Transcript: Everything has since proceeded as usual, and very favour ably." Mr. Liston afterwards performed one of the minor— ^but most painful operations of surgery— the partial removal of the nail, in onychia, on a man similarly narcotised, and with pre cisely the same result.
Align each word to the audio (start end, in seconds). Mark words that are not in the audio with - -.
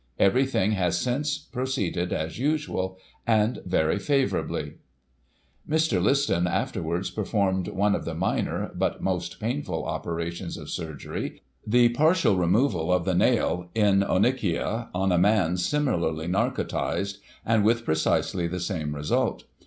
Everything 0.17 0.71
has 0.71 0.99
since 0.99 1.37
proceeded 1.37 2.11
as 2.11 2.39
usual, 2.39 2.97
and 3.27 3.61
very 3.67 3.99
favour 3.99 4.39
ably." 4.39 4.77
Mr. 5.69 6.01
Liston 6.01 6.47
afterwards 6.47 7.11
performed 7.11 7.67
one 7.67 7.93
of 7.93 8.03
the 8.03 8.15
minor— 8.15 8.71
^but 8.79 8.99
most 9.01 9.39
painful 9.39 9.85
operations 9.85 10.57
of 10.57 10.71
surgery— 10.71 11.43
the 11.77 11.89
partial 11.89 12.35
removal 12.35 12.91
of 12.91 13.05
the 13.05 13.13
nail, 13.13 13.69
in 13.75 13.99
onychia, 13.99 14.87
on 14.91 15.11
a 15.11 15.19
man 15.19 15.55
similarly 15.55 16.25
narcotised, 16.25 17.19
and 17.45 17.63
with 17.63 17.85
pre 17.85 17.93
cisely 17.93 18.47
the 18.49 18.59
same 18.59 18.95
result. 18.95 19.43